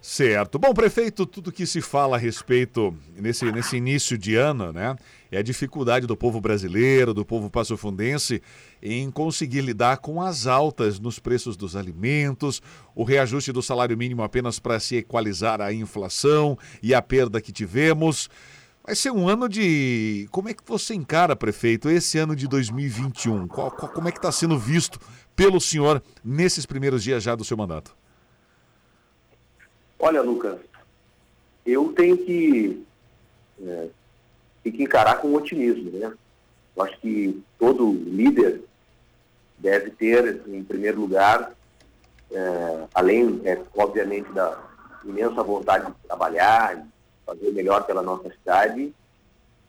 [0.00, 0.60] Certo.
[0.60, 4.94] Bom, prefeito, tudo que se fala a respeito nesse, nesse início de ano, né?
[5.28, 8.40] É a dificuldade do povo brasileiro, do povo passofundense
[8.80, 12.62] em conseguir lidar com as altas nos preços dos alimentos,
[12.94, 17.50] o reajuste do salário mínimo apenas para se equalizar a inflação e a perda que
[17.50, 18.30] tivemos.
[18.86, 20.28] Vai ser um ano de.
[20.30, 23.48] Como é que você encara, prefeito, esse ano de 2021?
[23.48, 25.00] Qual, qual, como é que está sendo visto
[25.34, 27.98] pelo senhor nesses primeiros dias já do seu mandato?
[29.98, 30.58] Olha, Lucas,
[31.66, 32.84] eu tenho que,
[33.60, 33.88] é,
[34.62, 36.12] tenho que encarar com otimismo, né?
[36.76, 38.62] Eu acho que todo líder
[39.58, 41.52] deve ter, em primeiro lugar,
[42.30, 44.56] é, além, é, obviamente, da
[45.04, 46.86] imensa vontade de trabalhar,
[47.26, 48.94] fazer melhor pela nossa cidade,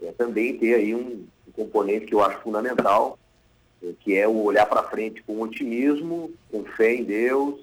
[0.02, 3.18] é, também ter aí um, um, componente que eu acho fundamental,
[3.84, 7.60] é, que é o olhar para frente com otimismo, com fé em Deus,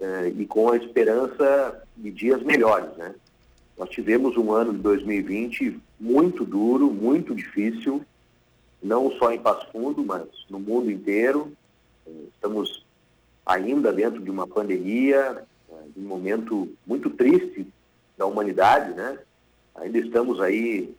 [0.00, 2.96] eh, e com a esperança de dias melhores.
[2.96, 3.14] Né?
[3.76, 8.02] Nós tivemos um ano de 2020 muito duro, muito difícil,
[8.82, 11.52] não só em Passo Fundo, mas no mundo inteiro.
[12.06, 12.84] Eh, estamos
[13.44, 17.66] ainda dentro de uma pandemia, eh, de um momento muito triste
[18.16, 19.18] da humanidade, né?
[19.76, 20.94] Ainda estamos aí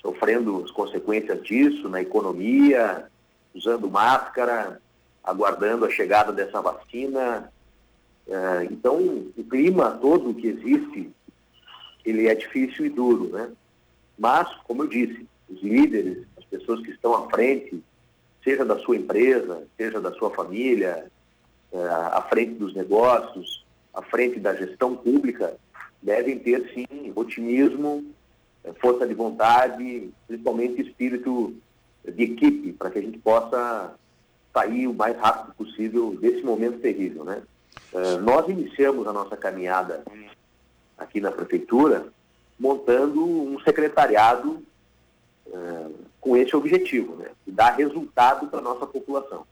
[0.00, 3.06] sofrendo as consequências disso na economia,
[3.54, 4.80] usando máscara,
[5.22, 7.50] aguardando a chegada dessa vacina,
[8.28, 8.98] é, então,
[9.36, 11.10] o clima todo que existe,
[12.04, 13.50] ele é difícil e duro, né?
[14.18, 17.82] Mas, como eu disse, os líderes, as pessoas que estão à frente,
[18.42, 21.10] seja da sua empresa, seja da sua família,
[21.72, 25.56] é, à frente dos negócios, à frente da gestão pública,
[26.00, 28.04] devem ter, sim, otimismo,
[28.64, 31.54] é, força de vontade, principalmente espírito
[32.04, 33.94] de equipe, para que a gente possa
[34.52, 37.42] sair o mais rápido possível desse momento terrível, né?
[37.92, 40.02] Uh, nós iniciamos a nossa caminhada
[40.96, 42.06] aqui na prefeitura
[42.58, 44.62] montando um secretariado
[45.46, 49.46] uh, com esse objetivo, né, dar resultado para a nossa população.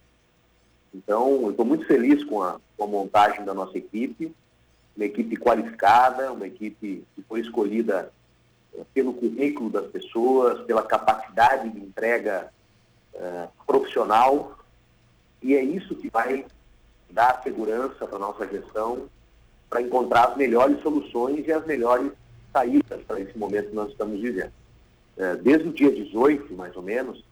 [0.95, 4.35] Então, estou muito feliz com a, com a montagem da nossa equipe,
[4.97, 8.11] uma equipe qualificada, uma equipe que foi escolhida
[8.73, 12.51] uh, pelo currículo das pessoas, pela capacidade de entrega
[13.67, 14.59] profissional,
[15.43, 16.47] e é isso que vai
[17.13, 19.09] dar segurança para a nossa gestão,
[19.69, 22.13] para encontrar as melhores soluções e as melhores
[22.53, 24.53] saídas para esse momento que nós estamos vivendo.
[25.17, 27.25] É, desde o dia 18, mais ou menos,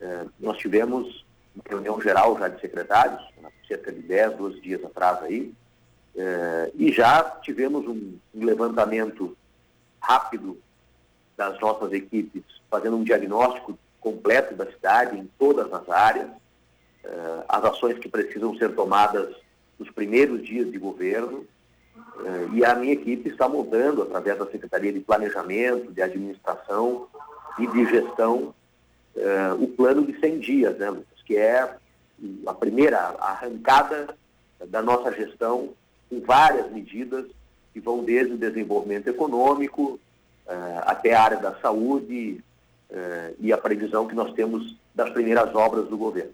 [0.00, 1.24] é, nós tivemos
[1.54, 3.22] uma reunião geral já de secretários,
[3.68, 5.52] cerca de 10, 12 dias atrás aí,
[6.16, 9.36] é, e já tivemos um, um levantamento
[10.00, 10.58] rápido
[11.36, 16.28] das nossas equipes, fazendo um diagnóstico completo da cidade em todas as áreas,
[17.04, 19.34] uh, as ações que precisam ser tomadas
[19.78, 21.46] nos primeiros dias de governo.
[22.16, 27.08] Uh, e a minha equipe está montando, através da Secretaria de Planejamento, de Administração
[27.58, 28.54] e de Gestão,
[29.16, 31.76] uh, o plano de 100 dias, né, Lucas, que é
[32.46, 34.16] a primeira arrancada
[34.68, 35.70] da nossa gestão
[36.08, 37.26] com várias medidas
[37.72, 39.98] que vão desde o desenvolvimento econômico
[40.86, 42.42] até a área da saúde
[43.40, 46.32] e a previsão que nós temos das primeiras obras do governo.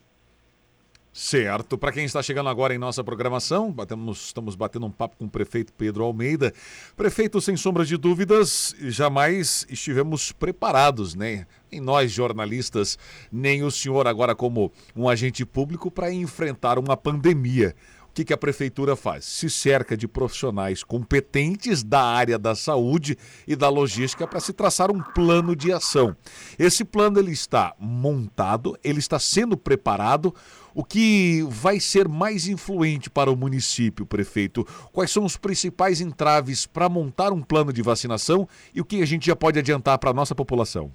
[1.13, 1.77] Certo.
[1.77, 5.31] Para quem está chegando agora em nossa programação, batemos, estamos batendo um papo com o
[5.31, 6.55] prefeito Pedro Almeida.
[6.97, 11.47] Prefeito, sem sombra de dúvidas, jamais estivemos preparados, né?
[11.71, 12.97] Nem nós, jornalistas,
[13.31, 17.75] nem o senhor, agora como um agente público, para enfrentar uma pandemia.
[18.11, 19.25] O que, que a prefeitura faz?
[19.25, 23.17] Se cerca de profissionais competentes da área da saúde
[23.47, 26.17] e da logística para se traçar um plano de ação.
[26.59, 30.35] Esse plano ele está montado, ele está sendo preparado.
[30.75, 34.67] O que vai ser mais influente para o município, prefeito?
[34.93, 39.07] Quais são os principais entraves para montar um plano de vacinação e o que a
[39.07, 40.91] gente já pode adiantar para a nossa população?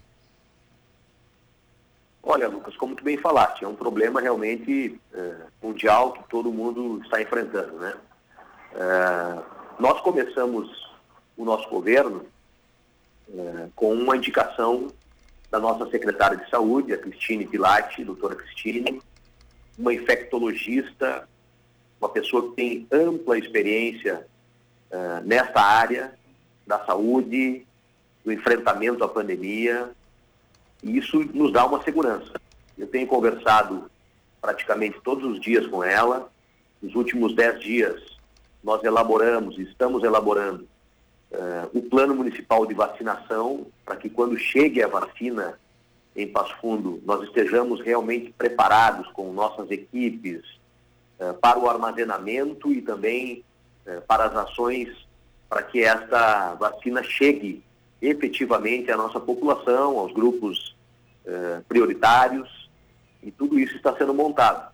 [2.27, 6.99] Olha, Lucas, como tu bem falaste, é um problema realmente é, mundial que todo mundo
[7.03, 7.93] está enfrentando, né?
[8.73, 9.43] É,
[9.79, 10.89] nós começamos
[11.37, 12.25] o nosso governo
[13.31, 14.87] é, com uma indicação
[15.51, 18.99] da nossa secretária de saúde, a Cristine Pilati, doutora Cristine,
[19.77, 21.29] uma infectologista,
[22.01, 24.25] uma pessoa que tem ampla experiência
[24.91, 26.13] uh, nessa área
[26.65, 27.65] da saúde,
[28.23, 29.91] do enfrentamento à pandemia,
[30.85, 32.31] e isso nos dá uma segurança.
[32.77, 33.89] Eu tenho conversado
[34.39, 36.29] praticamente todos os dias com ela.
[36.79, 37.99] Nos últimos dez dias,
[38.63, 40.67] nós elaboramos, estamos elaborando
[41.31, 45.59] uh, o plano municipal de vacinação para que quando chegue a vacina
[46.15, 50.43] em Passo Fundo, nós estejamos realmente preparados com nossas equipes
[51.19, 53.43] uh, para o armazenamento e também
[53.87, 54.89] uh, para as ações
[55.49, 57.63] para que esta vacina chegue
[57.99, 60.74] efetivamente à nossa população, aos grupos
[61.25, 62.69] eh, prioritários,
[63.23, 64.71] e tudo isso está sendo montado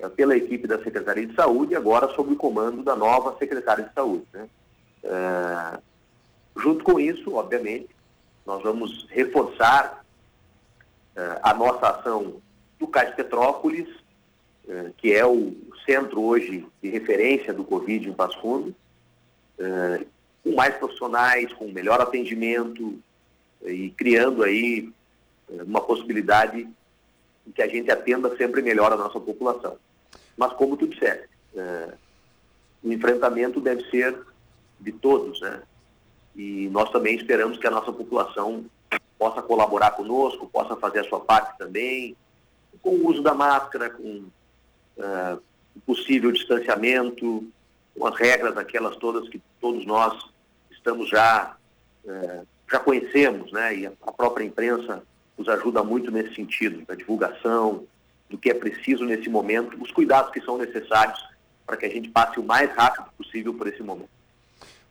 [0.00, 3.94] é, pela equipe da Secretaria de Saúde, agora sob o comando da nova Secretária de
[3.94, 4.26] Saúde.
[4.32, 4.48] Né?
[5.04, 5.78] É,
[6.56, 7.88] junto com isso, obviamente,
[8.44, 10.04] nós vamos reforçar
[11.42, 12.42] a nossa ação
[12.76, 13.88] do Cais Petrópolis,
[14.96, 15.54] que é o
[15.86, 18.74] centro hoje de referência do Covid em Passo Fundo,
[20.42, 22.98] com mais profissionais, com melhor atendimento
[23.64, 24.92] e criando aí
[25.48, 26.68] uma possibilidade
[27.46, 29.76] em que a gente atenda sempre melhor a nossa população.
[30.36, 31.94] Mas como tu disseste, é,
[32.82, 34.18] o enfrentamento deve ser
[34.80, 35.62] de todos, né?
[36.34, 38.64] E nós também esperamos que a nossa população
[39.18, 42.16] possa colaborar conosco, possa fazer a sua parte também,
[42.82, 44.24] com o uso da máscara, com
[44.98, 45.40] uh,
[45.76, 47.46] o possível distanciamento,
[47.96, 50.28] com as regras aquelas todas que todos nós
[50.70, 51.56] estamos já,
[52.04, 53.76] uh, já conhecemos, né?
[53.76, 55.02] E a própria imprensa
[55.36, 57.84] nos ajuda muito nesse sentido, na divulgação
[58.30, 61.18] do que é preciso nesse momento, os cuidados que são necessários
[61.66, 64.13] para que a gente passe o mais rápido possível por esse momento.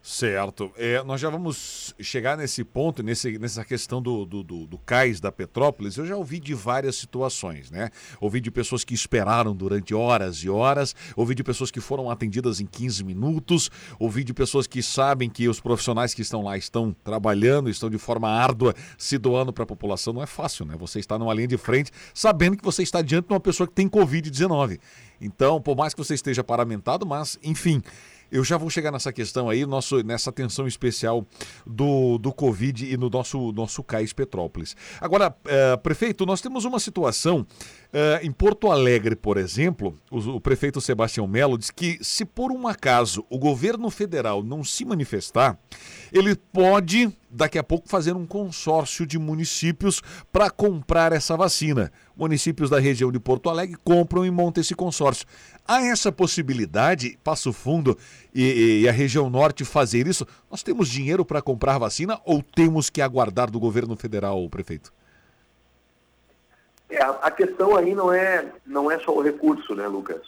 [0.05, 0.69] Certo.
[0.75, 5.21] É, nós já vamos chegar nesse ponto, nesse, nessa questão do, do, do, do, cais
[5.21, 5.95] da Petrópolis.
[5.95, 7.89] Eu já ouvi de várias situações, né?
[8.19, 12.59] Ouvi de pessoas que esperaram durante horas e horas, ouvi de pessoas que foram atendidas
[12.59, 16.93] em 15 minutos, ouvi de pessoas que sabem que os profissionais que estão lá estão
[17.01, 20.11] trabalhando, estão de forma árdua, se doando para a população.
[20.11, 20.75] Não é fácil, né?
[20.77, 23.73] Você está numa linha de frente sabendo que você está diante de uma pessoa que
[23.73, 24.81] tem Covid-19.
[25.21, 27.81] Então, por mais que você esteja paramentado, mas, enfim.
[28.33, 31.23] Eu já vou chegar nessa questão aí, nosso, nessa atenção especial
[31.67, 34.75] do, do Covid e no nosso, nosso CAIS Petrópolis.
[34.99, 40.41] Agora, uh, prefeito, nós temos uma situação uh, em Porto Alegre, por exemplo, o, o
[40.41, 45.55] prefeito Sebastião Melo diz que se por um acaso o governo federal não se manifestar,
[46.13, 49.99] ele pode daqui a pouco fazer um consórcio de municípios
[50.31, 51.91] para comprar essa vacina.
[52.15, 55.25] Municípios da região de Porto Alegre compram e montam esse consórcio.
[55.67, 57.97] Há essa possibilidade, Passo Fundo
[58.33, 60.27] e, e a região norte fazer isso?
[60.51, 64.93] Nós temos dinheiro para comprar vacina ou temos que aguardar do governo federal, prefeito?
[66.91, 70.21] É, a questão aí não é, não é só o recurso, né, Lucas?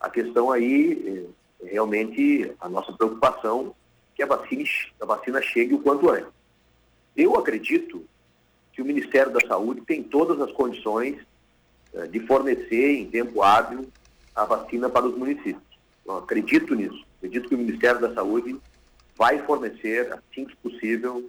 [0.00, 1.28] A questão aí,
[1.62, 3.74] é, realmente, a nossa preocupação
[4.16, 4.64] que a vacina,
[5.00, 6.32] a vacina chegue o quanto antes.
[7.14, 8.02] Eu acredito
[8.72, 11.16] que o Ministério da Saúde tem todas as condições
[11.92, 13.86] uh, de fornecer em tempo hábil
[14.34, 15.62] a vacina para os municípios.
[16.04, 17.04] Eu acredito nisso.
[17.18, 18.56] Acredito que o Ministério da Saúde
[19.16, 21.24] vai fornecer, assim que possível,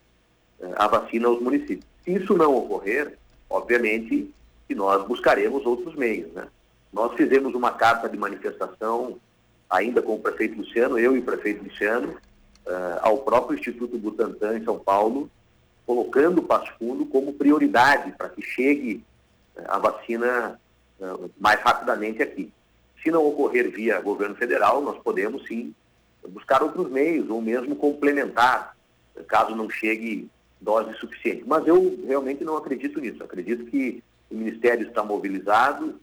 [0.59, 1.85] uh, a vacina aos municípios.
[2.03, 3.17] Se isso não ocorrer,
[3.49, 4.33] obviamente
[4.67, 6.31] que nós buscaremos outros meios.
[6.33, 6.47] Né?
[6.91, 9.17] Nós fizemos uma carta de manifestação
[9.69, 12.17] ainda com o prefeito Luciano, eu e o prefeito Luciano,
[12.67, 15.29] uh, ao próprio Instituto Butantan em São Paulo,
[15.85, 19.03] colocando o Passo Fundo como prioridade para que chegue
[19.55, 20.59] uh, a vacina
[20.99, 22.51] uh, mais rapidamente aqui.
[23.01, 25.73] Se não ocorrer via governo federal, nós podemos sim
[26.27, 28.75] buscar outros meios, ou mesmo complementar,
[29.27, 30.29] caso não chegue
[30.59, 31.43] dose suficiente.
[31.47, 33.23] Mas eu realmente não acredito nisso.
[33.23, 35.97] Acredito que o Ministério está mobilizado,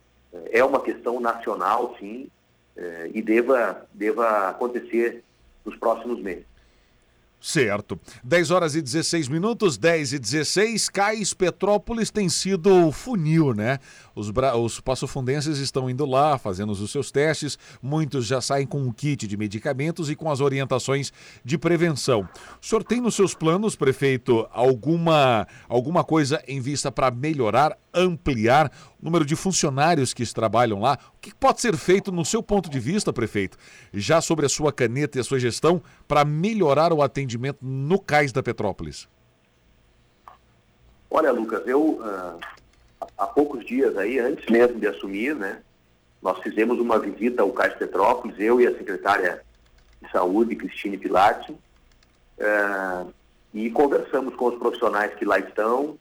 [0.51, 2.29] é uma questão nacional, sim,
[3.13, 5.23] e deva, deva acontecer
[5.65, 6.47] nos próximos meses.
[7.45, 8.01] Certo.
[8.25, 10.89] 10 horas e 16 minutos, 10 e 16.
[10.89, 13.81] Cais Petrópolis tem sido funil, né?
[14.15, 17.59] Os, os passofundenses estão indo lá, fazendo os seus testes.
[17.83, 21.13] Muitos já saem com um kit de medicamentos e com as orientações
[21.45, 22.27] de prevenção.
[22.63, 28.73] O senhor tem nos seus planos, prefeito, alguma, alguma coisa em vista para melhorar, ampliar
[29.05, 30.99] número de funcionários que trabalham lá?
[31.17, 33.59] O que pode ser feito, no seu ponto de vista, prefeito,
[33.93, 38.33] já sobre a sua caneta e a sua gestão, para melhorar o atendimento no cais
[38.33, 39.07] da Petrópolis?
[41.11, 42.41] Olha, Lucas, eu uh,
[43.17, 45.61] há poucos dias aí, antes mesmo de assumir, né,
[46.21, 49.43] nós fizemos uma visita ao Cais Petrópolis, eu e a secretária
[50.03, 53.13] de Saúde, Cristine Pilate, uh,
[53.53, 55.97] e conversamos com os profissionais que lá estão,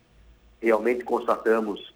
[0.61, 1.92] realmente constatamos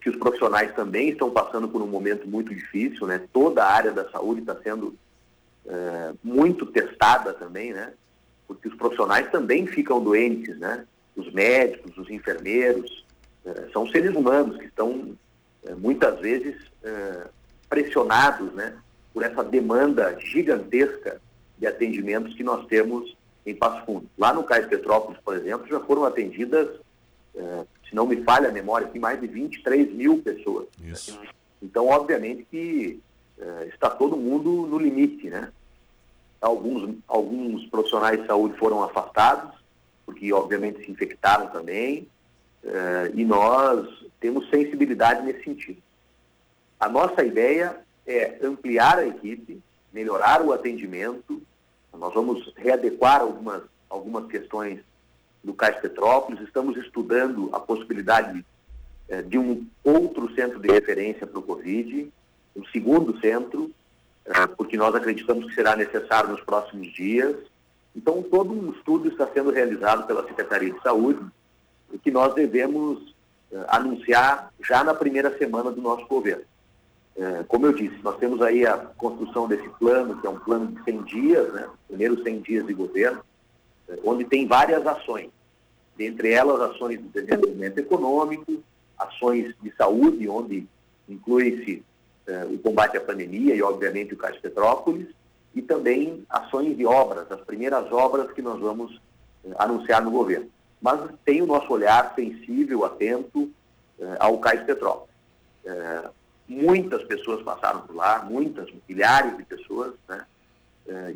[0.00, 3.22] que os profissionais também estão passando por um momento muito difícil, né?
[3.32, 4.96] Toda a área da saúde está sendo
[5.66, 7.92] uh, muito testada também, né?
[8.48, 10.86] Porque os profissionais também ficam doentes, né?
[11.14, 13.04] Os médicos, os enfermeiros,
[13.44, 15.16] uh, são seres humanos que estão
[15.78, 16.54] muitas vezes
[17.68, 18.76] pressionados, né?
[19.12, 21.20] Por essa demanda gigantesca
[21.58, 24.08] de atendimentos que nós temos em Passo Fundo.
[24.16, 26.68] Lá no Cais Petrópolis, por exemplo, já foram atendidas
[27.34, 30.66] é, se não me falha a memória, aqui mais de 23 mil pessoas.
[30.82, 31.18] Isso.
[31.62, 33.00] Então, obviamente que
[33.38, 35.50] é, está todo mundo no limite, né?
[36.40, 39.52] alguns, alguns profissionais de saúde foram afastados,
[40.04, 42.08] porque obviamente se infectaram também,
[42.64, 43.88] uh, e nós
[44.20, 45.82] temos sensibilidade nesse sentido.
[46.78, 47.76] A nossa ideia
[48.06, 49.60] é ampliar a equipe,
[49.92, 51.42] melhorar o atendimento,
[51.92, 54.80] nós vamos readequar algumas, algumas questões
[55.46, 58.44] do Cais Petrópolis, estamos estudando a possibilidade
[59.08, 62.12] eh, de um outro centro de referência para o Covid,
[62.56, 63.70] um segundo centro,
[64.24, 67.36] eh, porque nós acreditamos que será necessário nos próximos dias.
[67.94, 71.24] Então, todo um estudo está sendo realizado pela Secretaria de Saúde,
[71.92, 73.14] e que nós devemos
[73.52, 76.44] eh, anunciar já na primeira semana do nosso governo.
[77.48, 80.82] como eu disse, nós temos aí a construção desse plano, que é um plano de
[80.82, 81.66] 100 dias, né?
[81.88, 83.22] primeiros 100 dias de governo,
[84.04, 85.30] onde tem várias ações,
[85.96, 88.62] dentre elas ações de desenvolvimento econômico,
[88.98, 90.66] ações de saúde, onde
[91.08, 91.82] inclui-se
[92.26, 95.08] eh, o combate à pandemia e, obviamente, o Caixa Petrópolis,
[95.54, 99.00] e também ações de obras, as primeiras obras que nós vamos
[99.44, 100.50] eh, anunciar no governo.
[100.80, 103.50] Mas tem o nosso olhar sensível, atento
[103.98, 105.14] eh, ao Caixa Petrópolis.
[106.48, 110.24] muitas pessoas passaram por lá, muitas, milhares de pessoas, né?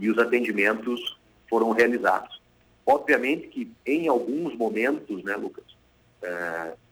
[0.01, 1.17] e os atendimentos
[1.49, 2.40] foram realizados.
[2.87, 5.65] Obviamente que em alguns momentos, né, Lucas,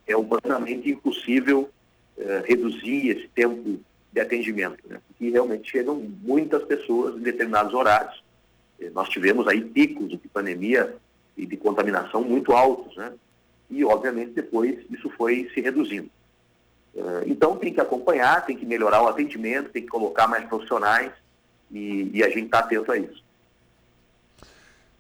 [0.07, 1.69] é humanamente impossível
[2.17, 3.79] é, reduzir esse tempo
[4.13, 5.01] de atendimento, né?
[5.07, 8.25] porque realmente chegam muitas pessoas em determinados horários.
[8.93, 10.97] Nós tivemos aí picos de pandemia
[11.37, 13.13] e de contaminação muito altos, né?
[13.69, 16.09] E, obviamente, depois isso foi se reduzindo.
[17.27, 21.13] Então, tem que acompanhar, tem que melhorar o atendimento, tem que colocar mais profissionais
[21.73, 23.23] e, e a gente está atento a isso.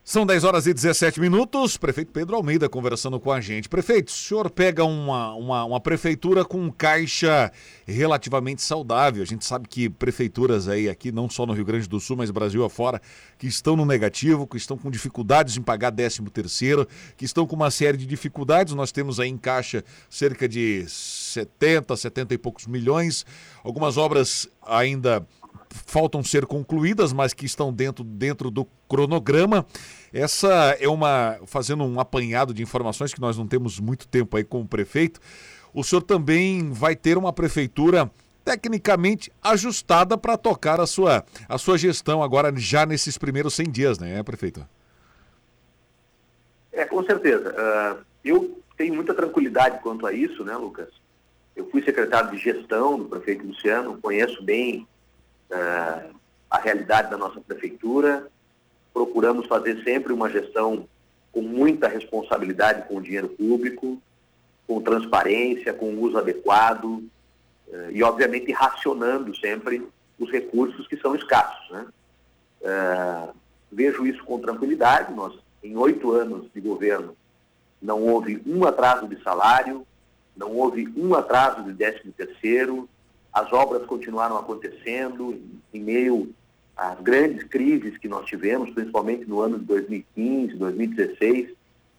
[0.08, 1.76] São 10 horas e 17 minutos.
[1.76, 3.68] Prefeito Pedro Almeida conversando com a gente.
[3.68, 7.52] Prefeito, o senhor pega uma, uma, uma, prefeitura com caixa
[7.86, 9.22] relativamente saudável.
[9.22, 12.30] A gente sabe que prefeituras aí, aqui, não só no Rio Grande do Sul, mas
[12.30, 13.02] Brasil afora,
[13.36, 17.54] que estão no negativo, que estão com dificuldades em pagar 13 terceiro, que estão com
[17.54, 18.72] uma série de dificuldades.
[18.72, 23.26] Nós temos aí em caixa cerca de 70, 70 e poucos milhões.
[23.62, 25.26] Algumas obras ainda
[25.86, 29.66] faltam ser concluídas, mas que estão dentro, dentro do cronograma.
[30.12, 31.38] Essa é uma.
[31.46, 35.20] Fazendo um apanhado de informações que nós não temos muito tempo aí com o prefeito.
[35.72, 38.10] O senhor também vai ter uma prefeitura
[38.44, 43.98] tecnicamente ajustada para tocar a sua, a sua gestão agora já nesses primeiros 100 dias,
[43.98, 44.66] né, prefeito?
[46.72, 47.50] É, com certeza.
[47.50, 50.88] Uh, eu tenho muita tranquilidade quanto a isso, né, Lucas?
[51.54, 54.86] Eu fui secretário de gestão do prefeito Luciano, conheço bem
[55.50, 56.14] uh,
[56.50, 58.26] a realidade da nossa prefeitura.
[58.92, 60.88] Procuramos fazer sempre uma gestão
[61.32, 64.00] com muita responsabilidade com o dinheiro público,
[64.66, 69.86] com transparência, com uso adequado uh, e, obviamente, racionando sempre
[70.18, 71.70] os recursos que são escassos.
[71.70, 71.86] Né?
[72.62, 73.34] Uh,
[73.70, 75.14] vejo isso com tranquilidade.
[75.14, 77.16] Nós, em oito anos de governo,
[77.80, 79.86] não houve um atraso de salário,
[80.36, 82.88] não houve um atraso de décimo terceiro,
[83.38, 85.40] as obras continuaram acontecendo
[85.72, 86.34] em meio
[86.76, 91.50] às grandes crises que nós tivemos, principalmente no ano de 2015, 2016.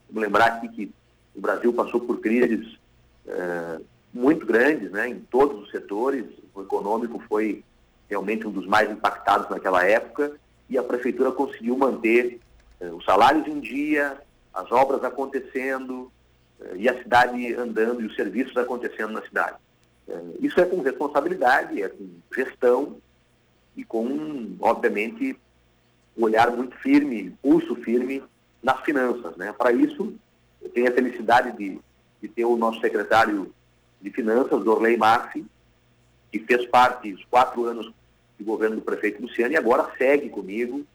[0.10, 0.92] Vamos lembrar aqui que
[1.36, 2.78] o Brasil passou por crises
[3.26, 3.80] eh,
[4.14, 6.26] muito grandes né, em todos os setores.
[6.54, 7.64] O econômico foi
[8.10, 10.34] realmente um dos mais impactados naquela época
[10.70, 12.40] e a prefeitura conseguiu manter
[12.82, 14.18] eh, os salários em dia,
[14.54, 16.12] as obras acontecendo
[16.60, 19.58] eh, e a cidade andando e os serviços acontecendo na cidade.
[20.10, 22.98] É, isso é com responsabilidade, é com gestão
[23.76, 25.38] e com, obviamente,
[26.18, 28.24] um olhar muito firme, pulso firme
[28.62, 29.38] nas finanças.
[29.38, 29.54] Né?
[29.54, 30.14] Para isso,
[30.62, 31.80] eu tenho a felicidade de,
[32.22, 33.54] de ter o nosso secretário
[34.02, 35.46] de Finanças, Dorley Massi,
[36.32, 37.92] que fez parte dos quatro anos
[38.38, 40.86] de governo do prefeito Luciano e agora segue comigo,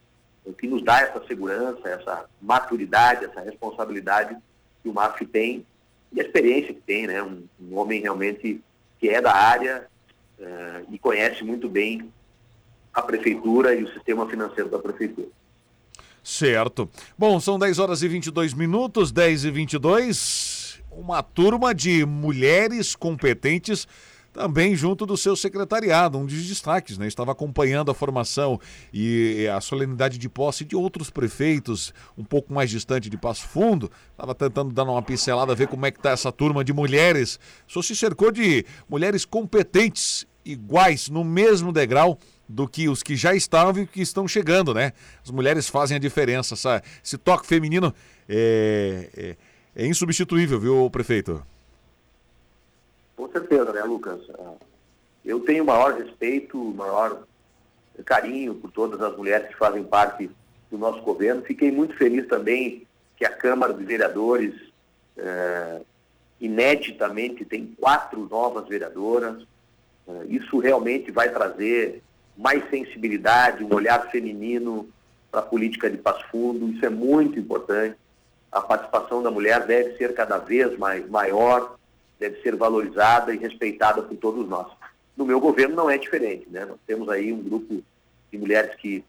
[0.45, 4.37] o que nos dá essa segurança, essa maturidade, essa responsabilidade
[4.83, 5.65] que o Massi tem
[6.13, 7.23] e a experiência que tem, né?
[7.23, 8.63] um, um homem realmente
[9.05, 9.87] que é da área
[10.39, 12.11] uh, e conhece muito bem
[12.91, 15.29] a prefeitura e o sistema financeiro da prefeitura.
[16.23, 16.89] Certo.
[17.19, 20.81] Bom, são 10 horas e 22 minutos, 10 e 22.
[20.91, 23.87] Uma turma de mulheres competentes
[24.35, 27.07] também junto do seu secretariado, um dos destaques, né?
[27.07, 28.61] Estava acompanhando a formação
[28.93, 33.91] e a solenidade de posse de outros prefeitos, um pouco mais distante de Passo Fundo.
[34.11, 37.39] Estava tentando dar uma pincelada, ver como é que está essa turma de mulheres.
[37.67, 43.35] Só se cercou de mulheres competentes, iguais, no mesmo degrau do que os que já
[43.35, 44.93] estavam e que estão chegando, né?
[45.23, 46.55] As mulheres fazem a diferença.
[46.55, 47.95] Essa, esse toque feminino
[48.29, 49.37] é, é,
[49.85, 51.41] é insubstituível, viu, prefeito?
[53.17, 54.21] Com certeza, né, Lucas?
[55.25, 57.25] Eu tenho maior respeito, maior
[58.05, 60.31] carinho por todas as mulheres que fazem parte
[60.71, 61.43] do nosso governo.
[61.43, 64.55] Fiquei muito feliz também que a Câmara de Vereadores,
[65.17, 65.81] eh,
[66.41, 69.47] ineditamente, tem quatro novas vereadoras.
[70.09, 72.03] Eh, isso realmente vai trazer
[72.37, 74.89] mais sensibilidade, um olhar feminino
[75.31, 76.69] para a política de Passo Fundo.
[76.69, 77.97] Isso é muito importante.
[78.51, 81.77] A participação da mulher deve ser cada vez mais maior,
[82.19, 84.71] deve ser valorizada e respeitada por todos nós.
[85.17, 86.65] No meu governo não é diferente, né?
[86.65, 87.83] Nós temos aí um grupo
[88.31, 89.05] de mulheres que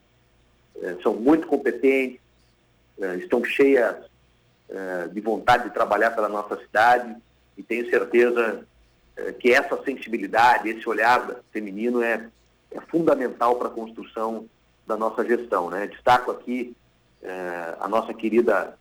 [0.82, 2.20] eh, são muito competentes,
[3.00, 3.96] eh, estão cheias
[4.70, 7.16] eh, de vontade de trabalhar pela nossa cidade
[7.58, 8.66] e tenho certeza
[9.40, 12.28] que essa sensibilidade, esse olhar feminino é,
[12.70, 14.46] é fundamental para a construção
[14.86, 15.70] da nossa gestão.
[15.70, 15.88] Né?
[15.88, 16.76] Destaco aqui
[17.80, 18.78] a nossa querida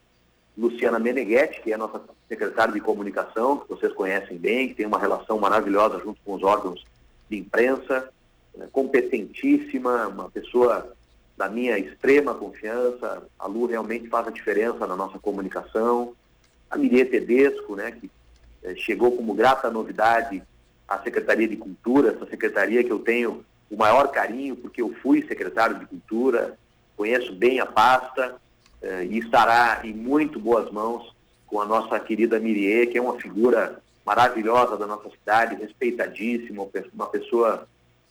[0.58, 4.86] Luciana Meneghetti, que é a nossa secretária de comunicação, que vocês conhecem bem, que tem
[4.86, 6.84] uma relação maravilhosa junto com os órgãos
[7.28, 8.08] de imprensa,
[8.72, 10.94] competentíssima, uma pessoa
[11.36, 13.22] da minha extrema confiança.
[13.38, 16.14] A Lu realmente faz a diferença na nossa comunicação.
[16.70, 18.10] A Mirie Tedesco, né, que
[18.62, 20.42] eh, chegou como grata novidade
[20.88, 25.26] à Secretaria de Cultura, essa secretaria que eu tenho o maior carinho, porque eu fui
[25.26, 26.56] secretário de Cultura,
[26.96, 28.36] conheço bem a pasta
[28.80, 31.13] eh, e estará em muito boas mãos
[31.54, 37.06] com a nossa querida Mirie, que é uma figura maravilhosa da nossa cidade, respeitadíssima, uma
[37.06, 37.68] pessoa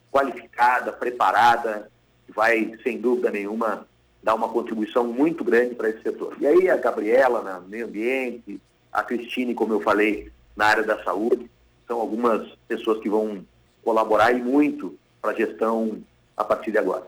[0.09, 1.91] qualificada, preparada,
[2.25, 3.85] que vai, sem dúvida nenhuma,
[4.23, 6.37] dar uma contribuição muito grande para esse setor.
[6.39, 11.03] E aí a Gabriela, na meio ambiente, a Cristine, como eu falei, na área da
[11.03, 11.51] saúde,
[11.85, 13.45] são algumas pessoas que vão
[13.83, 16.01] colaborar e muito para a gestão
[16.37, 17.05] a partir de agora.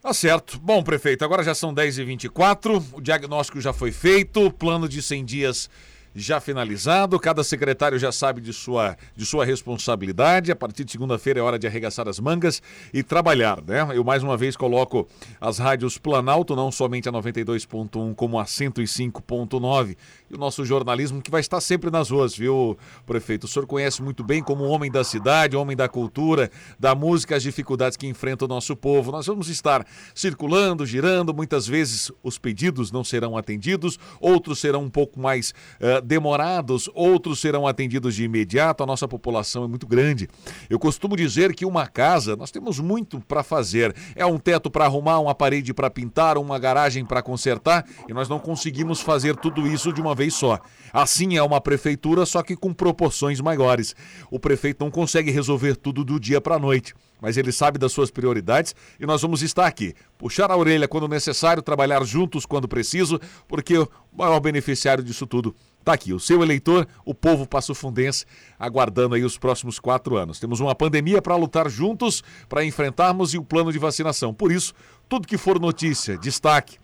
[0.00, 0.58] Tá certo.
[0.60, 5.70] Bom, prefeito, agora já são 10h24, o diagnóstico já foi feito, plano de 100 dias
[6.16, 10.50] já finalizado, cada secretário já sabe de sua, de sua responsabilidade.
[10.50, 12.62] A partir de segunda-feira é hora de arregaçar as mangas
[12.92, 13.86] e trabalhar, né?
[13.92, 15.06] Eu mais uma vez coloco
[15.38, 19.96] as rádios Planalto, não somente a 92.1, como a 105.9.
[20.28, 23.44] E o nosso jornalismo que vai estar sempre nas ruas, viu, prefeito?
[23.44, 26.50] O senhor conhece muito bem como homem da cidade, homem da cultura,
[26.80, 29.12] da música, as dificuldades que enfrenta o nosso povo.
[29.12, 34.90] Nós vamos estar circulando, girando, muitas vezes os pedidos não serão atendidos, outros serão um
[34.90, 38.82] pouco mais uh, demorados, outros serão atendidos de imediato.
[38.82, 40.28] A nossa população é muito grande.
[40.68, 43.94] Eu costumo dizer que uma casa, nós temos muito para fazer.
[44.16, 48.28] É um teto para arrumar, uma parede para pintar, uma garagem para consertar, e nós
[48.28, 50.58] não conseguimos fazer tudo isso de uma vez só.
[50.92, 53.94] Assim é uma prefeitura, só que com proporções maiores.
[54.30, 57.92] O prefeito não consegue resolver tudo do dia para a noite mas ele sabe das
[57.92, 59.94] suas prioridades e nós vamos estar aqui.
[60.18, 65.54] Puxar a orelha quando necessário, trabalhar juntos quando preciso, porque o maior beneficiário disso tudo
[65.86, 68.26] Está aqui, o seu eleitor, o povo passo-fundense,
[68.58, 70.40] aguardando aí os próximos quatro anos.
[70.40, 74.34] Temos uma pandemia para lutar juntos, para enfrentarmos e o plano de vacinação.
[74.34, 74.74] Por isso,
[75.08, 76.76] tudo que for notícia, destaque,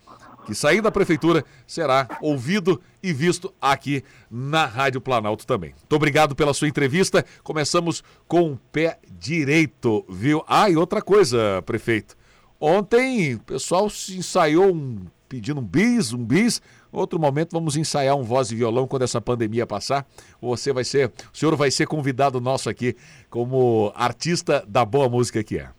[0.45, 5.71] que sair da prefeitura será ouvido e visto aqui na Rádio Planalto também.
[5.71, 7.25] Muito obrigado pela sua entrevista.
[7.43, 10.43] Começamos com o pé direito, viu?
[10.47, 12.15] Ah, e outra coisa, prefeito.
[12.59, 16.61] Ontem o pessoal se ensaiou um, pedindo um bis, um bis
[16.93, 20.05] Outro momento vamos ensaiar um voz e violão quando essa pandemia passar.
[20.39, 22.95] Você vai ser, o senhor vai ser convidado nosso aqui
[23.31, 25.69] como artista da boa música que é.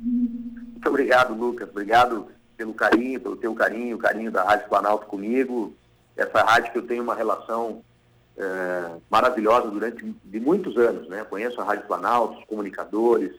[0.00, 1.68] Muito obrigado, Lucas.
[1.68, 2.28] Obrigado
[2.60, 5.72] pelo carinho, pelo teu carinho, o carinho da Rádio Planalto comigo.
[6.14, 7.82] Essa rádio que eu tenho uma relação
[8.36, 11.24] é, maravilhosa durante de muitos anos, né?
[11.24, 13.32] Conheço a Rádio Planalto, os comunicadores,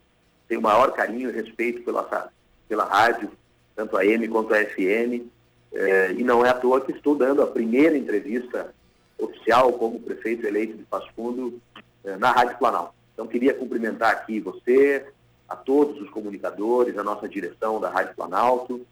[0.47, 2.31] tenho o maior carinho e respeito pela,
[2.67, 3.29] pela rádio,
[3.75, 5.29] tanto a M quanto a FM.
[5.71, 8.73] É, e não é à toa que estou dando a primeira entrevista
[9.19, 11.61] oficial como prefeito eleito de Passo Fundo
[12.03, 12.95] é, na Rádio Planalto.
[13.13, 15.05] Então, queria cumprimentar aqui você,
[15.47, 18.83] a todos os comunicadores, a nossa direção da Rádio Planalto,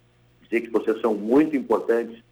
[0.50, 2.24] dizer que vocês são muito importantes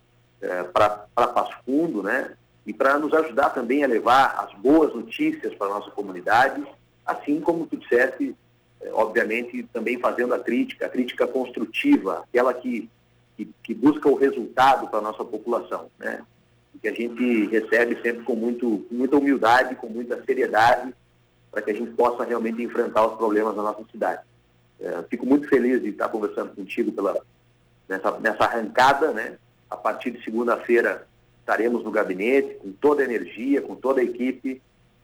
[0.41, 2.33] é, para Passo Fundo, né?
[2.65, 6.65] E para nos ajudar também a levar as boas notícias para a nossa comunidade,
[7.05, 8.35] assim como tu disseste,
[8.81, 12.89] é, obviamente, também fazendo a crítica, a crítica construtiva, aquela que
[13.37, 16.23] que, que busca o resultado para a nossa população, né?
[16.73, 20.93] E que a gente recebe sempre com, muito, com muita humildade, com muita seriedade,
[21.51, 24.21] para que a gente possa realmente enfrentar os problemas da nossa cidade.
[24.79, 27.15] É, fico muito feliz de estar conversando contigo pela,
[27.87, 29.37] nessa, nessa arrancada, né?
[29.69, 31.07] A partir de segunda-feira
[31.39, 34.61] estaremos no gabinete com toda a energia, com toda a equipe,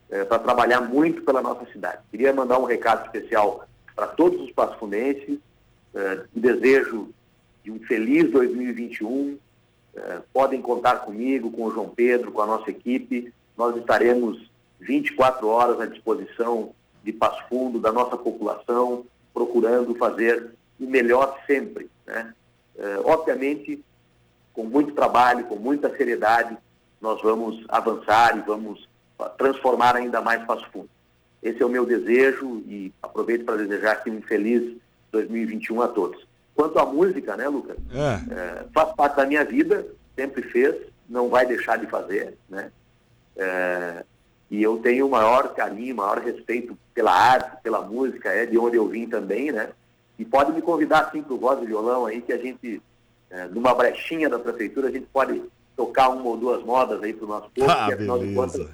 [0.10, 2.00] é, para trabalhar muito pela nossa cidade.
[2.12, 3.66] Queria mandar um recado especial
[3.96, 5.40] para todos os pasfunenses,
[5.94, 7.10] é, desejo
[7.64, 9.38] de um feliz 2021.
[9.96, 13.34] É, podem contar comigo, com o João Pedro, com a nossa equipe.
[13.58, 20.86] Nós estaremos 24 horas à disposição de Passo Fundo, da nossa população, procurando fazer o
[20.86, 21.90] melhor sempre.
[22.06, 22.34] Né?
[22.78, 23.84] É, obviamente,
[24.54, 26.58] com muito trabalho, com muita seriedade,
[27.02, 28.88] nós vamos avançar e vamos
[29.38, 30.90] transformar ainda mais Passo Fundo.
[31.42, 34.78] Esse é o meu desejo e aproveito para desejar aqui um feliz
[35.12, 36.26] 2021 a todos.
[36.56, 37.78] Quanto à música, né, Lucas?
[37.94, 38.34] É.
[38.34, 40.76] É, faz parte da minha vida, sempre fez,
[41.10, 42.72] não vai deixar de fazer, né?
[43.36, 44.06] É,
[44.50, 48.78] e eu tenho o maior carinho, maior respeito pela arte, pela música, é de onde
[48.78, 49.70] eu vim também, né?
[50.18, 52.82] E pode me convidar, sim, para o voz e violão aí, que a gente,
[53.30, 55.42] é, numa brechinha da prefeitura, a gente pode
[55.76, 58.28] tocar uma ou duas modas aí para o nosso povo, ah, afinal beleza.
[58.28, 58.68] de contas,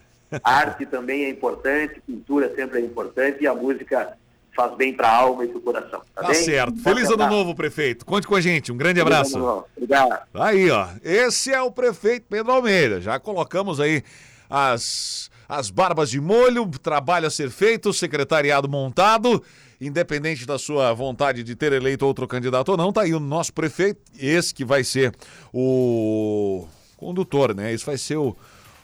[0.44, 4.18] arte também é importante, cultura sempre é importante e a música
[4.56, 6.02] faz bem para a alma e para o coração.
[6.14, 6.78] Tá, tá certo.
[6.80, 8.06] Feliz ano novo, prefeito.
[8.06, 8.72] Conte com a gente.
[8.72, 9.66] Um grande Feliz abraço.
[9.76, 10.24] Obrigado.
[10.34, 10.88] Aí, ó.
[11.02, 13.00] Esse é o prefeito Pedro Almeida.
[13.00, 14.04] Já colocamos aí
[14.50, 19.42] as, as barbas de molho, trabalho a ser feito, secretariado montado.
[19.82, 23.54] Independente da sua vontade de ter eleito outro candidato ou não, tá aí o nosso
[23.54, 25.16] prefeito, esse que vai ser
[25.54, 27.72] o condutor, né?
[27.74, 28.36] Esse vai ser o,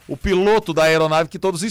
[0.07, 1.63] o piloto da aeronave que todos